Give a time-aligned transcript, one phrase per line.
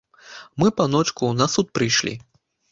[0.63, 2.19] Мы, паночку, на суд прыйшлі.